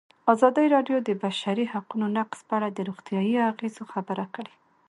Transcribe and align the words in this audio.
ازادي 0.33 0.65
راډیو 0.75 0.97
د 1.01 1.05
د 1.07 1.11
بشري 1.23 1.65
حقونو 1.73 2.05
نقض 2.17 2.39
په 2.47 2.53
اړه 2.57 2.69
د 2.71 2.79
روغتیایي 2.89 3.35
اغېزو 3.51 3.83
خبره 3.93 4.25
کړې. 4.35 4.53